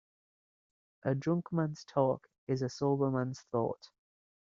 A 1.03 1.13
drunk 1.13 1.53
man's 1.53 1.83
talk 1.85 2.27
is 2.47 2.63
a 2.63 2.69
sober 2.69 3.11
man's 3.11 3.41
thought. 3.51 3.91